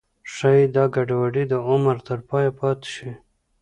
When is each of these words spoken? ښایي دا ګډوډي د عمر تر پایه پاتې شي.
ښایي 0.33 0.65
دا 0.75 0.83
ګډوډي 0.95 1.43
د 1.47 1.53
عمر 1.69 1.95
تر 2.07 2.19
پایه 2.29 2.51
پاتې 2.59 2.87
شي. 2.95 3.11